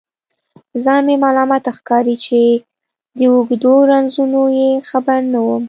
[0.83, 2.39] ځان مې ملامت ښکاري چې
[3.17, 5.59] د اوږدو رنځونو یې خبر نه وم.